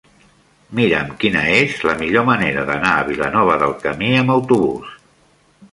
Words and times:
Mira'm 0.79 1.11
quina 1.23 1.43
és 1.57 1.75
la 1.89 1.95
millor 2.01 2.25
manera 2.31 2.65
d'anar 2.71 2.95
a 3.03 3.07
Vilanova 3.11 3.61
del 3.65 3.79
Camí 3.87 4.13
amb 4.23 4.37
autobús. 4.39 4.97